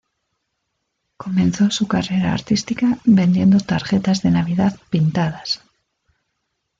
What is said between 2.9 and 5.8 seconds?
vendiendo tarjetas de Navidad pintadas.